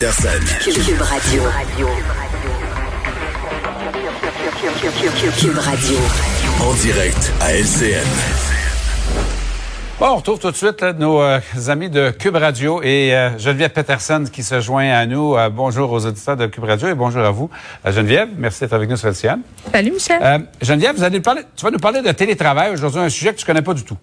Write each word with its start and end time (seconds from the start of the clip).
Personne. 0.00 0.42
Cube 0.62 1.02
Radio. 1.02 1.42
Cube 5.38 5.58
Radio. 5.58 5.96
En 6.58 6.72
direct 6.72 7.30
à 7.38 7.52
LCN. 7.52 8.06
Bon, 9.98 10.06
on 10.06 10.16
retrouve 10.16 10.38
tout 10.38 10.50
de 10.50 10.56
suite 10.56 10.80
là, 10.80 10.94
nos 10.94 11.20
euh, 11.20 11.38
amis 11.68 11.90
de 11.90 12.12
Cube 12.12 12.36
Radio 12.36 12.82
et 12.82 13.14
euh, 13.14 13.36
Geneviève 13.38 13.72
Peterson 13.72 14.24
qui 14.32 14.42
se 14.42 14.62
joint 14.62 14.88
à 14.88 15.04
nous. 15.04 15.36
Euh, 15.36 15.50
bonjour 15.50 15.92
aux 15.92 16.06
auditeurs 16.06 16.38
de 16.38 16.46
Cube 16.46 16.64
Radio 16.64 16.88
et 16.88 16.94
bonjour 16.94 17.22
à 17.22 17.30
vous. 17.30 17.50
Euh, 17.84 17.92
Geneviève, 17.92 18.30
merci 18.38 18.60
d'être 18.60 18.72
avec 18.72 18.88
nous 18.88 18.96
sur 18.96 19.08
LCN. 19.08 19.40
Salut 19.70 19.90
Michel. 19.90 20.18
Euh, 20.22 20.38
Geneviève, 20.62 20.96
vous 20.96 21.04
allez 21.04 21.18
nous 21.18 21.22
parler, 21.22 21.42
tu 21.54 21.62
vas 21.62 21.70
nous 21.70 21.78
parler 21.78 22.00
de 22.00 22.12
télétravail 22.12 22.72
aujourd'hui, 22.72 23.00
un 23.00 23.10
sujet 23.10 23.34
que 23.34 23.38
tu 23.38 23.44
connais 23.44 23.60
pas 23.60 23.74
du 23.74 23.84
tout. 23.84 23.98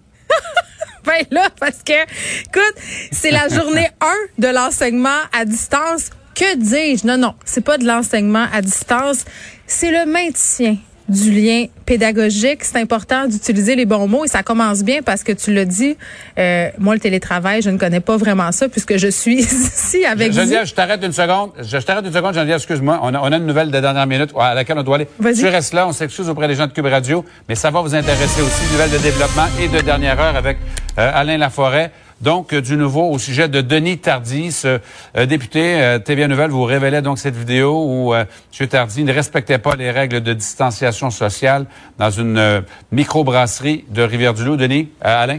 Là, 1.30 1.48
parce 1.58 1.82
que, 1.84 2.02
écoute, 2.02 2.74
c'est 3.12 3.30
la 3.30 3.48
journée 3.48 3.88
1 4.00 4.06
de 4.38 4.48
l'enseignement 4.48 5.20
à 5.32 5.44
distance. 5.44 6.10
Que 6.34 6.56
dis-je? 6.56 7.06
Non, 7.06 7.18
non, 7.18 7.34
c'est 7.44 7.64
pas 7.64 7.78
de 7.78 7.84
l'enseignement 7.86 8.46
à 8.52 8.62
distance, 8.62 9.24
c'est 9.66 9.90
le 9.90 10.06
maintien 10.06 10.76
du 11.08 11.30
lien 11.32 11.66
pédagogique. 11.86 12.64
C'est 12.64 12.78
important 12.78 13.26
d'utiliser 13.26 13.76
les 13.76 13.86
bons 13.86 14.06
mots 14.06 14.24
et 14.24 14.28
ça 14.28 14.42
commence 14.42 14.82
bien 14.82 15.00
parce 15.02 15.22
que 15.22 15.32
tu 15.32 15.52
l'as 15.52 15.64
dit, 15.64 15.96
euh, 16.38 16.68
moi, 16.78 16.94
le 16.94 17.00
télétravail, 17.00 17.62
je 17.62 17.70
ne 17.70 17.78
connais 17.78 18.00
pas 18.00 18.16
vraiment 18.16 18.52
ça 18.52 18.68
puisque 18.68 18.96
je 18.96 19.08
suis 19.08 19.36
ici 19.40 20.04
avec 20.04 20.32
vous. 20.32 20.38
Geneviève, 20.38 20.66
je 20.66 20.74
t'arrête 20.74 21.02
une 21.02 21.12
seconde. 21.12 21.52
Je, 21.58 21.78
je 21.78 21.84
t'arrête 21.84 22.04
une 22.04 22.12
seconde, 22.12 22.34
Geneviève, 22.34 22.56
excuse-moi. 22.56 23.00
On 23.02 23.14
a, 23.14 23.20
on 23.20 23.32
a 23.32 23.36
une 23.36 23.46
nouvelle 23.46 23.70
de 23.70 23.80
dernière 23.80 24.06
minute 24.06 24.30
à 24.38 24.54
laquelle 24.54 24.78
on 24.78 24.82
doit 24.82 24.96
aller. 24.96 25.08
Vas-y. 25.18 25.38
Tu 25.38 25.46
restes 25.46 25.72
là, 25.72 25.86
on 25.86 25.92
s'excuse 25.92 26.28
auprès 26.28 26.48
des 26.48 26.54
gens 26.54 26.66
de 26.66 26.72
Cube 26.72 26.86
Radio, 26.86 27.24
mais 27.48 27.54
ça 27.54 27.70
va 27.70 27.80
vous 27.80 27.94
intéresser 27.94 28.42
aussi. 28.42 28.72
Nouvelle 28.72 28.90
de 28.90 28.98
développement 28.98 29.46
et 29.60 29.68
de 29.68 29.80
dernière 29.80 30.20
heure 30.20 30.36
avec 30.36 30.58
euh, 30.98 31.10
Alain 31.14 31.38
Laforêt. 31.38 31.90
Donc, 32.20 32.52
euh, 32.52 32.60
du 32.60 32.76
nouveau 32.76 33.10
au 33.10 33.18
sujet 33.18 33.48
de 33.48 33.60
Denis 33.60 33.98
Tardy, 33.98 34.50
ce 34.50 34.80
euh, 35.16 35.26
député 35.26 35.80
euh, 35.80 35.98
TVA 36.00 36.26
Nouvelle 36.26 36.50
vous 36.50 36.64
révélait 36.64 37.00
donc 37.02 37.18
cette 37.18 37.36
vidéo 37.36 37.84
où 37.86 38.14
euh, 38.14 38.24
M. 38.58 38.66
Tardy 38.66 39.04
ne 39.04 39.12
respectait 39.12 39.58
pas 39.58 39.76
les 39.76 39.90
règles 39.92 40.20
de 40.20 40.32
distanciation 40.32 41.10
sociale 41.10 41.66
dans 41.98 42.10
une 42.10 42.64
microbrasserie 42.90 43.84
de 43.88 44.02
Rivière-du-Loup. 44.02 44.56
Denis, 44.56 44.88
Alain? 45.00 45.38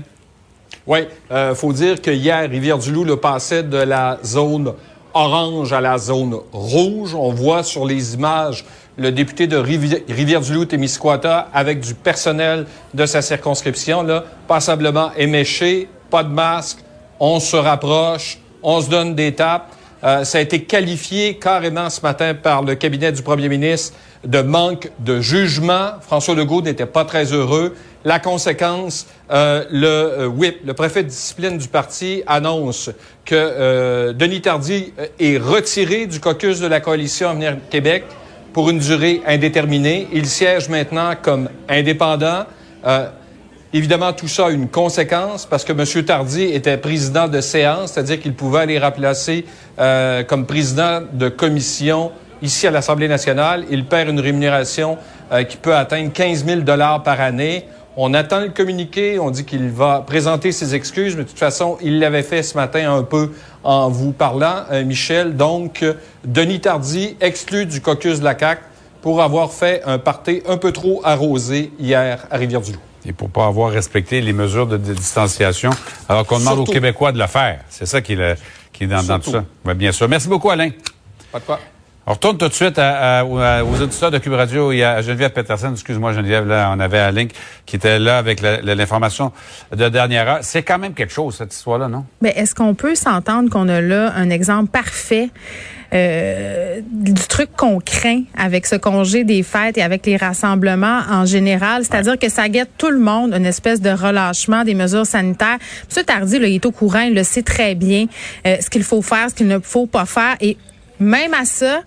Oui, 0.88 1.00
faut 1.56 1.74
dire 1.74 2.02
que 2.02 2.10
hier, 2.12 2.50
Rivière-du-Loup 2.50 3.04
le 3.04 3.18
passait 3.18 3.64
de 3.64 3.78
la 3.78 4.18
zone 4.24 4.74
orange 5.14 5.74
à 5.74 5.82
la 5.82 5.98
zone 5.98 6.36
rouge. 6.54 7.14
On 7.14 7.32
voit 7.34 7.64
sur 7.64 7.86
les 7.86 8.14
images 8.16 8.66
le 8.98 9.12
député 9.12 9.48
de 9.48 9.58
Rivi- 9.58 10.04
Rivière-du-Loup-Témiscouata 10.10 11.50
avec 11.54 11.82
du 11.82 11.94
personnel 11.94 12.66
de 12.94 13.06
sa 13.06 13.22
circonscription, 13.22 14.02
là, 14.04 14.24
passablement 14.48 15.12
éméché, 15.18 15.90
pas 16.10 16.24
de 16.24 16.30
masque, 16.30 16.80
on 17.20 17.40
se 17.40 17.56
rapproche, 17.56 18.40
on 18.64 18.82
se 18.82 18.90
donne 18.90 19.16
des 19.16 19.34
tapes. 19.34 19.74
Euh, 20.04 20.24
ça 20.24 20.38
a 20.38 20.42
été 20.42 20.64
qualifié 20.64 21.36
carrément 21.36 21.90
ce 21.90 22.02
matin 22.02 22.34
par 22.34 22.62
le 22.62 22.76
cabinet 22.76 23.12
du 23.12 23.22
premier 23.22 23.50
ministre 23.50 23.94
de 24.24 24.42
manque 24.42 24.90
de 25.00 25.22
jugement. 25.22 25.92
François 26.02 26.36
Legault 26.36 26.62
n'était 26.62 26.86
pas 26.86 27.06
très 27.06 27.34
heureux. 27.34 27.76
La 28.06 28.20
conséquence, 28.20 29.08
euh, 29.30 29.66
le 29.72 29.88
euh, 29.88 30.52
le 30.64 30.74
préfet 30.74 31.04
de 31.04 31.10
discipline 31.10 31.58
du 31.58 31.68
parti, 31.68 32.24
annonce 32.28 32.90
que 33.26 33.36
euh, 33.36 34.14
Denis 34.14 34.42
Tardy 34.42 34.94
est 35.20 35.38
retiré 35.38 36.06
du 36.06 36.20
caucus 36.20 36.60
de 36.60 36.68
la 36.68 36.80
coalition 36.80 37.30
Avenir 37.30 37.58
Québec 37.70 38.06
pour 38.54 38.70
une 38.70 38.80
durée 38.80 39.22
indéterminée. 39.28 40.08
Il 40.14 40.28
siège 40.28 40.70
maintenant 40.70 41.14
comme 41.22 41.50
indépendant. 41.68 42.46
Évidemment, 43.72 44.14
tout 44.14 44.28
ça 44.28 44.48
a 44.48 44.50
une 44.50 44.68
conséquence 44.68 45.46
parce 45.46 45.64
que 45.64 45.74
M. 45.74 46.04
Tardy 46.04 46.42
était 46.42 46.78
président 46.78 47.28
de 47.28 47.40
séance, 47.40 47.92
c'est-à-dire 47.92 48.20
qu'il 48.20 48.34
pouvait 48.34 48.62
aller 48.62 48.80
remplacer 48.80 49.46
euh, 49.78 50.24
comme 50.24 50.48
président 50.48 51.02
de 51.14 51.30
commission 51.30 52.12
ici 52.42 52.66
à 52.66 52.72
l'Assemblée 52.72 53.08
nationale. 53.08 53.66
Il 53.70 53.86
perd 53.86 54.10
une 54.10 54.20
rémunération 54.20 54.98
euh, 55.32 55.44
qui 55.44 55.58
peut 55.58 55.76
atteindre 55.76 56.12
15 56.12 56.46
000 56.46 56.62
par 57.06 57.22
année. 57.22 57.66
On 57.96 58.16
attend 58.16 58.40
le 58.40 58.50
communiqué, 58.50 59.20
on 59.20 59.30
dit 59.30 59.46
qu'il 59.46 59.70
va 59.70 60.04
présenter 60.06 60.52
ses 60.52 60.74
excuses, 60.74 61.16
mais 61.16 61.24
de 61.24 61.30
toute 61.30 61.38
façon, 61.38 61.78
il 61.80 62.00
l'avait 62.00 62.24
fait 62.24 62.42
ce 62.42 62.58
matin 62.58 62.92
un 62.92 63.04
peu 63.04 63.34
en 63.64 63.90
vous 63.90 64.14
parlant, 64.14 64.64
euh, 64.72 64.84
Michel. 64.84 65.36
Donc, 65.36 65.86
Denis 66.26 66.62
Tardy, 66.62 67.18
exclu 67.22 67.68
du 67.68 67.82
caucus 67.82 68.20
de 68.20 68.24
la 68.24 68.36
CAQ 68.36 68.64
pour 69.04 69.22
avoir 69.22 69.52
fait 69.52 69.84
un 69.86 70.00
party 70.00 70.42
un 70.48 70.58
peu 70.58 70.72
trop 70.72 71.02
arrosé 71.04 71.72
hier 71.78 72.26
à 72.32 72.38
Rivière-du-Loup. 72.38 72.89
Et 73.06 73.14
pour 73.14 73.30
pas 73.30 73.46
avoir 73.48 73.72
respecté 73.72 74.22
les 74.22 74.34
mesures 74.34 74.68
de, 74.68 74.78
de 74.78 74.94
distanciation, 74.94 75.70
alors 76.08 76.26
qu'on 76.26 76.40
demande 76.40 76.56
Surtout. 76.56 76.72
aux 76.72 76.74
Québécois 76.74 77.12
de 77.12 77.20
le 77.20 77.28
faire. 77.28 77.62
C'est 77.70 77.86
ça 77.86 78.02
qui 78.02 78.14
est, 78.14 78.16
le- 78.18 78.36
qui 78.74 78.84
est 78.84 78.88
dans, 78.88 79.04
dans 79.04 79.20
tout 79.20 79.32
ça. 79.32 79.44
Oui, 79.66 79.74
bien 79.74 79.92
sûr. 79.92 80.08
Merci 80.10 80.28
beaucoup, 80.28 80.50
Alain. 80.50 80.70
Pas 81.32 81.40
de 81.40 81.46
quoi. 81.46 81.60
On 82.06 82.14
retourne 82.14 82.38
tout 82.38 82.48
de 82.48 82.54
suite 82.54 82.80
à- 82.80 83.20
à- 83.20 83.24
aux- 83.24 83.38
à- 83.38 83.64
aux 83.64 83.80
auditeurs 83.82 84.10
de 84.10 84.18
Cube 84.18 84.34
Radio 84.34 84.72
et 84.72 84.84
à 84.84 85.02
Geneviève 85.02 85.30
Peterson. 85.32 85.72
Excuse-moi, 85.74 86.12
Geneviève, 86.14 86.48
là, 86.48 86.72
on 86.76 86.80
avait 86.80 86.98
Alain 86.98 87.28
qui 87.68 87.76
était 87.76 88.00
là 88.00 88.18
avec 88.18 88.42
l'information 88.42 89.32
de 89.76 89.90
dernière 89.90 90.28
heure. 90.28 90.40
C'est 90.42 90.64
quand 90.64 90.80
même 90.80 90.94
quelque 90.96 91.14
chose, 91.14 91.36
cette 91.38 91.54
histoire-là, 91.54 91.88
non? 91.88 92.06
Ben, 92.22 92.34
est-ce 92.36 92.56
qu'on 92.56 92.74
peut 92.74 92.96
s'entendre 92.96 93.50
qu'on 93.52 93.70
a 93.70 93.80
là 93.80 94.12
un 94.16 94.30
exemple 94.32 94.72
parfait 94.72 95.30
euh, 95.94 96.82
du 96.92 97.14
truc 97.14 97.50
qu'on 97.58 97.80
craint 97.80 98.24
avec 98.38 98.66
ce 98.66 98.76
congé 98.76 99.24
des 99.24 99.44
fêtes 99.44 99.78
et 99.78 99.82
avec 99.82 100.06
les 100.06 100.18
rassemblements 100.18 101.02
en 101.10 101.26
général, 101.26 101.84
c'est-à-dire 101.84 102.18
que 102.18 102.30
ça 102.30 102.48
guette 102.50 102.70
tout 102.78 102.92
le 102.92 103.00
monde, 103.00 103.34
une 103.34 103.46
espèce 103.46 103.82
de 103.82 103.90
relâchement 103.90 104.64
des 104.64 104.76
mesures 104.76 105.06
sanitaires. 105.06 105.58
M. 105.96 106.04
Tardy, 106.04 106.40
là, 106.40 106.48
il 106.48 106.56
est 106.56 106.66
au 106.66 106.72
courant, 106.72 107.02
il 107.02 107.16
le 107.16 107.24
sait 107.24 107.44
très 107.44 107.76
bien, 107.76 108.06
euh, 108.46 108.58
ce 108.60 108.70
qu'il 108.70 108.84
faut 108.84 109.02
faire, 109.02 109.30
ce 109.30 109.36
qu'il 109.36 109.48
ne 109.48 109.60
faut 109.60 109.88
pas 109.88 110.06
faire 110.06 110.36
et 110.42 110.58
même 111.00 111.34
à 111.34 111.46
ça, 111.46 111.82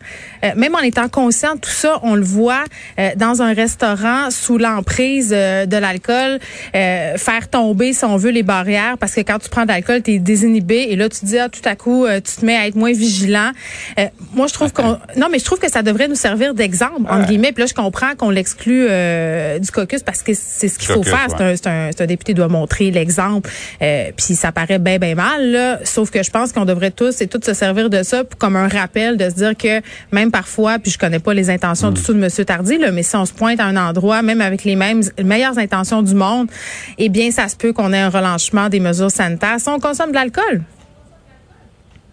euh, 0.44 0.50
même 0.56 0.74
en 0.74 0.80
étant 0.80 1.08
conscient 1.08 1.54
de 1.54 1.60
tout 1.60 1.70
ça, 1.70 2.00
on 2.02 2.14
le 2.14 2.22
voit 2.22 2.64
euh, 2.98 3.10
dans 3.16 3.42
un 3.42 3.52
restaurant 3.52 4.30
sous 4.30 4.58
l'emprise 4.58 5.32
euh, 5.34 5.66
de 5.66 5.76
l'alcool, 5.76 6.38
euh, 6.74 7.16
faire 7.16 7.48
tomber, 7.48 7.92
si 7.92 8.04
on 8.04 8.16
veut, 8.16 8.30
les 8.30 8.42
barrières, 8.42 8.96
parce 8.98 9.14
que 9.14 9.20
quand 9.20 9.38
tu 9.38 9.48
prends 9.48 9.62
de 9.62 9.68
l'alcool, 9.68 10.02
tu 10.02 10.12
es 10.12 10.18
désinhibé 10.18 10.86
et 10.90 10.96
là, 10.96 11.08
tu 11.08 11.20
te 11.20 11.26
dis, 11.26 11.38
ah, 11.38 11.48
tout 11.48 11.60
à 11.64 11.76
coup, 11.76 12.06
euh, 12.06 12.20
tu 12.20 12.40
te 12.40 12.44
mets 12.46 12.56
à 12.56 12.66
être 12.66 12.76
moins 12.76 12.92
vigilant. 12.92 13.50
Euh, 13.98 14.06
moi, 14.34 14.46
je 14.46 14.54
trouve 14.54 14.72
qu'on... 14.72 14.98
Non, 15.16 15.28
mais 15.30 15.38
je 15.38 15.44
trouve 15.44 15.58
que 15.58 15.70
ça 15.70 15.82
devrait 15.82 16.08
nous 16.08 16.14
servir 16.14 16.54
d'exemple, 16.54 17.02
entre 17.08 17.26
guillemets. 17.26 17.52
Puis 17.52 17.62
là, 17.62 17.66
je 17.66 17.74
comprends 17.74 18.14
qu'on 18.16 18.30
l'exclut 18.30 18.86
euh, 18.88 19.58
du 19.58 19.70
caucus 19.70 20.02
parce 20.02 20.22
que 20.22 20.32
c'est 20.34 20.68
ce 20.68 20.78
qu'il 20.78 20.88
faut 20.88 21.02
Caucus, 21.02 21.12
faire. 21.12 21.26
C'est 21.28 21.44
ouais. 21.44 21.50
un, 21.52 21.56
c'est 21.56 21.66
un, 21.66 21.90
c'est 21.90 22.02
un 22.02 22.06
député 22.06 22.34
doit 22.34 22.48
montrer 22.48 22.90
l'exemple. 22.90 23.50
Euh, 23.82 24.10
puis 24.16 24.34
ça 24.34 24.52
paraît 24.52 24.78
bien, 24.78 24.98
bien 24.98 25.14
mal, 25.14 25.50
là. 25.50 25.80
Sauf 25.84 26.10
que 26.10 26.22
je 26.22 26.30
pense 26.30 26.52
qu'on 26.52 26.64
devrait 26.64 26.90
tous 26.90 27.20
et 27.20 27.26
toutes 27.26 27.44
se 27.44 27.54
servir 27.54 27.90
de 27.90 28.02
ça 28.02 28.22
comme 28.38 28.56
un 28.56 28.68
rappel 28.68 29.01
de 29.10 29.28
se 29.28 29.34
dire 29.34 29.56
que 29.56 29.80
même 30.12 30.30
parfois, 30.30 30.78
puis 30.78 30.90
je 30.90 30.98
connais 30.98 31.18
pas 31.18 31.34
les 31.34 31.50
intentions 31.50 31.90
du 31.90 32.02
tout 32.02 32.14
de 32.14 32.22
M. 32.22 32.28
Tardy, 32.44 32.78
là, 32.78 32.90
mais 32.92 33.02
si 33.02 33.16
on 33.16 33.24
se 33.26 33.32
pointe 33.32 33.60
à 33.60 33.64
un 33.64 33.76
endroit, 33.76 34.22
même 34.22 34.40
avec 34.40 34.64
les 34.64 34.76
mêmes 34.76 35.02
meilleures 35.22 35.58
intentions 35.58 36.02
du 36.02 36.14
monde, 36.14 36.48
eh 36.98 37.08
bien, 37.08 37.30
ça 37.30 37.48
se 37.48 37.56
peut 37.56 37.72
qu'on 37.72 37.92
ait 37.92 37.98
un 38.00 38.08
relâchement 38.10 38.68
des 38.68 38.80
mesures 38.80 39.10
sanitaires 39.10 39.58
si 39.58 39.68
on 39.68 39.78
consomme 39.78 40.10
de 40.10 40.14
l'alcool. 40.16 40.62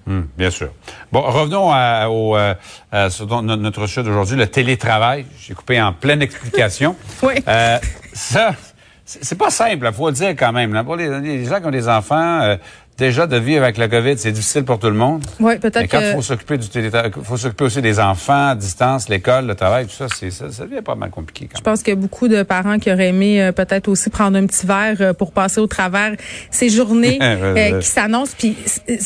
Hum, 0.07 0.27
bien 0.37 0.49
sûr. 0.49 0.69
Bon, 1.11 1.21
revenons 1.21 1.69
à, 1.71 2.07
au, 2.09 2.35
euh, 2.35 2.55
à 2.91 3.09
ce 3.11 3.23
dont 3.23 3.43
no- 3.43 3.55
notre 3.55 3.85
sujet 3.85 4.01
d'aujourd'hui, 4.03 4.35
le 4.37 4.47
télétravail. 4.47 5.25
J'ai 5.39 5.53
coupé 5.53 5.79
en 5.79 5.93
pleine 5.93 6.21
explication. 6.21 6.95
Oui. 7.21 7.33
Euh, 7.47 7.77
ça, 8.13 8.55
c'est 9.05 9.23
c'est 9.23 9.37
pas 9.37 9.49
simple, 9.51 9.85
il 9.87 9.93
faut 9.93 10.07
le 10.07 10.13
dire 10.15 10.29
quand 10.29 10.51
même. 10.51 10.73
Là. 10.73 10.83
Pour 10.83 10.95
les, 10.95 11.19
les 11.19 11.45
gens 11.45 11.59
qui 11.59 11.65
ont 11.67 11.71
des 11.71 11.87
enfants, 11.87 12.41
euh, 12.41 12.57
déjà 12.99 13.25
de 13.25 13.37
vivre 13.37 13.63
avec 13.63 13.77
la 13.77 13.87
COVID, 13.87 14.17
c'est 14.17 14.31
difficile 14.31 14.63
pour 14.63 14.77
tout 14.77 14.87
le 14.87 14.93
monde. 14.93 15.23
Oui, 15.39 15.57
peut-être 15.57 15.79
Mais 15.79 15.87
quand 15.87 15.99
il 15.99 16.09
que- 16.11 16.15
faut 16.15 16.21
s'occuper 16.21 16.57
du 16.57 16.67
télétravail, 16.67 17.11
faut 17.23 17.37
s'occuper 17.37 17.63
aussi 17.63 17.81
des 17.81 17.99
enfants 17.99 18.49
à 18.49 18.55
distance, 18.55 19.09
l'école, 19.09 19.47
le 19.47 19.55
travail, 19.55 19.85
tout 19.87 19.93
ça, 19.95 20.07
c'est 20.13 20.29
ça, 20.31 20.51
ça 20.51 20.65
devient 20.65 20.81
pas 20.83 20.95
mal 20.95 21.09
compliqué 21.09 21.47
quand 21.51 21.57
Je 21.57 21.63
pense 21.63 21.81
qu'il 21.81 21.93
y 21.93 21.97
a 21.97 21.99
beaucoup 21.99 22.27
de 22.27 22.43
parents 22.43 22.77
qui 22.77 22.91
auraient 22.91 23.07
aimé 23.09 23.41
euh, 23.41 23.51
peut-être 23.51 23.87
aussi 23.87 24.09
prendre 24.09 24.37
un 24.37 24.45
petit 24.45 24.65
verre 24.67 24.97
euh, 24.99 25.13
pour 25.13 25.31
passer 25.31 25.59
au 25.61 25.67
travers 25.67 26.11
ces 26.51 26.69
journées 26.69 27.17
euh, 27.21 27.79
qui 27.79 27.87
s'annoncent. 27.87 28.35
Puis 28.37 28.55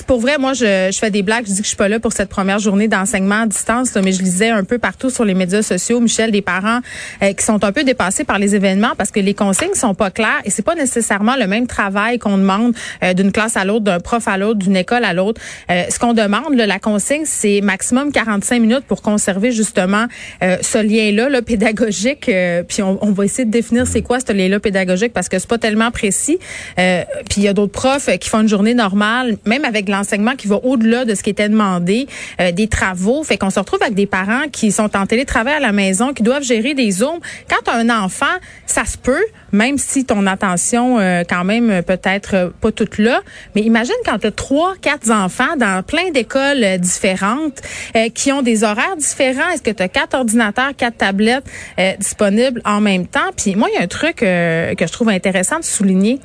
pour 0.08 0.20
vrai, 0.20 0.38
moi 0.40 0.54
je, 0.54 0.90
je 0.92 0.98
fais 0.98 1.12
des 1.12 1.22
blagues, 1.22 1.46
je 1.48 1.52
dis 1.52 1.58
que 1.58 1.64
je 1.64 1.68
suis 1.70 1.78
pas 1.78 1.88
là 1.90 2.00
pour 2.00 2.14
cette 2.14 2.30
première 2.30 2.60
journée 2.60 2.88
d'enseignement 2.88 3.42
à 3.44 3.46
distance, 3.48 3.94
là, 3.94 4.02
mais 4.02 4.12
je 4.12 4.22
lisais 4.24 4.50
un 4.50 4.64
peu 4.64 4.80
partout 4.80 5.10
sur 5.12 5.24
les 5.24 5.36
médias 5.36 5.62
sociaux, 5.62 6.00
Michel, 6.00 6.32
des 6.32 6.42
parents 6.42 6.80
euh, 7.22 7.34
qui 7.34 7.46
sont 7.46 7.64
un 7.64 7.72
peu 7.72 7.84
dépassés 7.84 8.24
par 8.24 8.40
les 8.40 8.56
événements 8.56 8.94
parce 8.98 9.12
que 9.12 9.20
les 9.20 9.34
consignes 9.36 9.76
sont 9.76 9.94
pas 9.94 10.10
claires 10.10 10.42
et 10.46 10.50
c'est 10.50 10.64
pas 10.64 10.76
nécessairement 10.76 11.36
le 11.36 11.46
même 11.48 11.68
travail 11.68 12.18
qu'on 12.20 12.38
demande 12.38 12.74
euh, 13.04 13.14
d'une 13.14 13.32
classe 13.32 13.56
à 13.58 13.66
l'autre, 13.66 13.83
d'un 13.84 14.00
prof 14.00 14.28
à 14.28 14.38
l'autre, 14.38 14.60
d'une 14.60 14.76
école 14.76 15.06
à 15.06 15.14
l'autre. 15.14 15.42
Euh, 15.70 15.84
ce 15.90 16.00
qu'on 16.00 16.14
demande, 16.14 16.56
là, 16.56 16.66
la 16.66 16.80
consigne, 16.80 17.24
c'est 17.26 17.62
maximum 17.62 18.12
45 18.12 18.60
minutes 18.60 18.86
pour 18.88 19.02
conserver 19.02 19.52
justement 19.52 20.06
euh, 20.44 20.58
ce 20.62 20.78
lien-là 20.78 21.30
là, 21.30 21.42
pédagogique. 21.42 22.30
euh, 22.30 22.64
puis 22.64 22.82
on, 22.82 22.98
on 23.02 23.12
va 23.12 23.26
essayer 23.26 23.46
de 23.46 23.52
définir 23.52 23.86
c'est 23.88 24.02
quoi 24.02 24.20
ce 24.20 24.32
lien-là 24.34 24.60
pédagogique 24.60 25.14
parce 25.14 25.30
que 25.30 25.40
c'est 25.40 25.50
pas 25.50 25.58
tellement 25.58 25.92
précis. 25.92 26.40
Euh, 26.80 27.04
puis 27.30 27.42
il 27.42 27.44
y 27.44 27.48
a 27.48 27.54
d'autres 27.54 27.72
profs 27.72 28.10
euh, 28.10 28.18
qui 28.18 28.30
font 28.30 28.42
une 28.42 28.48
journée 28.48 28.74
normale, 28.74 29.38
même 29.46 29.66
avec 29.66 29.90
l'enseignement 29.90 30.36
qui 30.36 30.48
va 30.48 30.58
au-delà 30.64 31.06
de 31.06 31.16
ce 31.16 31.24
qui 31.24 31.30
était 31.30 31.50
demandé, 31.50 32.08
euh, 32.40 32.52
des 32.52 32.68
travaux. 32.68 33.24
Fait 33.24 33.38
qu'on 33.38 33.50
se 33.50 33.60
retrouve 33.60 33.82
avec 33.82 33.96
des 33.96 34.06
parents 34.06 34.48
qui 34.52 34.72
sont 34.72 34.96
en 34.96 35.06
télétravail 35.06 35.56
à 35.56 35.60
la 35.60 35.72
maison, 35.72 36.14
qui 36.14 36.24
doivent 36.24 36.44
gérer 36.44 36.74
des 36.74 36.92
zooms. 36.92 37.20
Quand 37.50 37.72
as 37.72 37.76
un 37.76 37.90
enfant, 37.90 38.26
ça 38.66 38.86
se 38.86 38.98
peut, 38.98 39.24
même 39.52 39.78
si 39.78 40.06
ton 40.06 40.26
attention 40.28 40.98
quand 41.30 41.44
même 41.44 41.84
peut-être 41.84 42.54
pas 42.62 42.72
toute 42.72 42.98
là. 42.98 43.22
Mais 43.56 43.62
imagine 43.74 43.96
quand 44.06 44.20
tu 44.20 44.28
as 44.28 44.32
trois, 44.32 44.76
quatre 44.80 45.10
enfants 45.10 45.56
dans 45.58 45.82
plein 45.82 46.12
d'écoles 46.12 46.64
euh, 46.64 46.78
différentes 46.78 47.60
euh, 47.96 48.10
qui 48.10 48.32
ont 48.32 48.44
des 48.44 48.64
horaires 48.64 48.96
différents. 48.98 49.50
Est-ce 49.50 49.64
que 49.64 49.72
tu 49.72 49.82
as 49.82 49.90
quatre 49.90 50.16
ordinateurs, 50.16 50.76
quatre 50.78 50.98
tablettes 50.98 51.46
euh, 51.80 51.94
disponibles 51.98 52.62
en 52.66 52.82
même 52.82 53.08
temps? 53.08 53.32
Puis 53.36 53.56
moi, 53.56 53.70
il 53.72 53.76
y 53.76 53.80
a 53.80 53.82
un 53.82 53.88
truc 53.88 54.18
que 54.18 54.76
je 54.80 54.92
trouve 54.92 55.10
intéressant 55.10 55.58
de 55.58 55.64
souligner. 55.64 56.20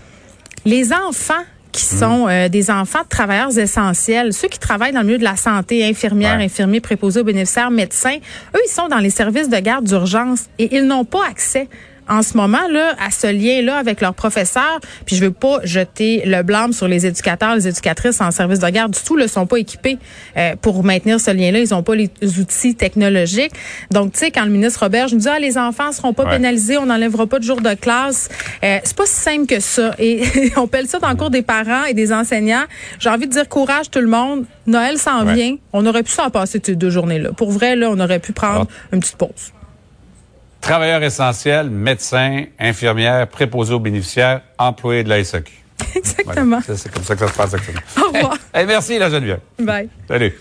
Les 0.67 0.93
enfants 0.93 1.43
qui 1.73 1.87
hmm. 1.95 1.99
sont 1.99 2.49
des 2.51 2.71
enfants 2.71 3.03
de 3.03 3.09
travailleurs 3.09 3.57
essentiels, 3.59 4.35
ceux 4.35 4.49
qui 4.49 4.59
travaillent 4.59 4.93
dans 4.93 5.01
le 5.01 5.07
milieu 5.07 5.19
de 5.19 5.25
la 5.25 5.37
santé, 5.37 5.87
infirmières, 5.87 6.39
infirmiers, 6.39 6.81
préposés 6.81 7.21
aux 7.21 7.25
bénéficiaires, 7.25 7.71
médecins, 7.71 8.17
eux, 8.55 8.61
ils 8.67 8.71
sont 8.71 8.89
dans 8.89 8.99
les 8.99 9.11
services 9.11 9.49
de 9.49 9.59
garde 9.59 9.85
d'urgence 9.85 10.47
et 10.59 10.77
ils 10.77 10.87
n'ont 10.87 11.05
pas 11.05 11.27
accès 11.27 11.69
en 12.09 12.23
ce 12.23 12.37
moment 12.37 12.67
là 12.71 12.95
à 12.99 13.11
ce 13.11 13.27
lien 13.27 13.63
là 13.63 13.77
avec 13.77 14.01
leurs 14.01 14.15
professeurs. 14.15 14.81
Puis 15.07 15.17
je 15.17 15.25
veux 15.25 15.31
pas 15.31 15.61
jeter 15.65 16.23
le 16.25 16.43
blâme 16.43 16.73
sur 16.73 16.89
les 16.89 17.07
éducateurs, 17.07 17.55
les 17.55 17.69
éducatrices 17.69 18.21
en 18.21 18.31
service 18.31 18.59
de 18.59 18.69
garde 18.69 18.93
du 18.93 19.01
tout, 19.01 19.17
ne 19.17 19.27
sont 19.27 19.47
pas 19.47 19.59
équipés 19.59 19.99
euh, 20.37 20.57
pour 20.57 20.85
maintenir 20.85 21.21
ce 21.21 21.31
lien 21.31 21.51
là. 21.51 21.59
Ils 21.61 21.75
ont 21.75 21.83
pas 21.83 21.95
les 21.95 22.11
outils 22.39 22.75
technologiques. 22.75 23.53
Donc 23.91 24.13
tu 24.13 24.19
sais 24.21 24.31
quand 24.31 24.45
le 24.45 24.51
ministre 24.51 24.81
Robert 24.83 25.09
nous 25.13 25.19
dit 25.19 25.29
ah 25.29 25.39
les 25.39 25.59
enfants 25.59 25.93
seront 25.93 26.13
pas 26.13 26.27
pénalisés, 26.27 26.79
on 26.79 26.87
n'enlèvera 26.87 27.27
pas 27.27 27.39
de 27.39 27.45
jours 27.45 27.61
de 27.61 27.75
classe. 27.75 28.29
Euh, 28.65 28.79
c'est 28.85 28.97
pas 28.97 29.07
si 29.07 29.15
simple 29.15 29.47
que 29.47 29.61
ça. 29.61 29.95
Et 29.99 30.23
on 30.57 30.67
pèle 30.67 30.87
ça 30.87 30.99
dans 30.99 31.11
le 31.11 31.17
cours 31.17 31.31
des 31.31 31.43
parents 31.43 31.85
et 31.85 31.95
des 31.95 32.13
enseignants. 32.13 32.65
J'ai 32.99 33.11
envie 33.11 33.27
de 33.27 33.33
dire 33.33 33.49
courage 33.49 33.91
tout 33.91 34.01
le 34.01 34.09
monde. 34.09 34.45
Noël 34.67 34.99
s'en 34.99 35.25
vient. 35.25 35.57
On 35.73 35.87
aurait 35.87 36.03
pu 36.03 36.13
s'en 36.13 36.31
passer 36.31 36.61
ces 36.63 36.77
deux 36.77 36.91
journées 36.91 37.19
là. 37.19 37.33
Pour 37.33 37.51
vrai 37.51 37.77
là, 37.77 37.89
on 37.91 37.99
aurait 38.01 38.19
pu 38.19 38.33
prendre 38.33 38.67
une 38.93 39.01
petite 39.01 39.17
pause. 39.17 39.53
Travailleurs 40.69 41.03
essentiels, 41.03 41.71
médecins, 41.71 42.45
infirmières, 42.59 43.27
préposés 43.27 43.73
aux 43.73 43.81
bénéficiaires, 43.81 44.43
employés 44.59 45.03
de 45.03 45.09
la 45.09 45.25
SAQ. 45.25 45.51
Exactement. 45.95 46.61
C'est 46.63 46.93
comme 46.93 47.03
ça 47.05 47.15
que 47.15 47.21
ça 47.21 47.29
se 47.29 47.37
passe 47.37 47.55
exactement. 47.55 47.81
Au 47.97 48.13
revoir. 48.13 48.37
merci, 48.67 48.99
la 48.99 49.09
Geneviève. 49.09 49.41
Bye. 49.59 49.89
Salut. 50.07 50.35